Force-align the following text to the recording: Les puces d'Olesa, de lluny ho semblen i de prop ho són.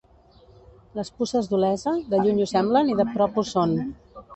Les 1.01 1.11
puces 1.19 1.51
d'Olesa, 1.53 1.95
de 2.15 2.25
lluny 2.25 2.43
ho 2.43 2.51
semblen 2.57 2.95
i 2.97 3.01
de 3.05 3.11
prop 3.15 3.41
ho 3.45 3.51
són. 3.57 3.83